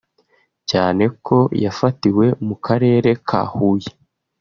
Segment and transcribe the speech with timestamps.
[0.69, 3.91] cyane ko yafatiwe mu karere ka Huye